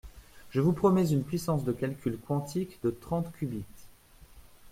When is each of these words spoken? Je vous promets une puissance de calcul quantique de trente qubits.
Je 0.49 0.59
vous 0.61 0.73
promets 0.73 1.07
une 1.11 1.23
puissance 1.23 1.63
de 1.63 1.71
calcul 1.71 2.17
quantique 2.17 2.79
de 2.81 2.89
trente 2.89 3.31
qubits. 3.33 3.65